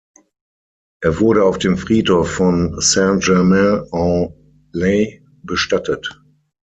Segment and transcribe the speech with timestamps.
[1.03, 6.19] Er wurde auf dem Friedhof von Saint-Germain-en-Laye bestattet.